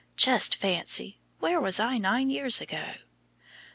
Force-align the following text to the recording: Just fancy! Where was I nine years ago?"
Just 0.15 0.55
fancy! 0.55 1.19
Where 1.37 1.61
was 1.61 1.79
I 1.79 1.99
nine 1.99 2.31
years 2.31 2.59
ago?" 2.59 2.93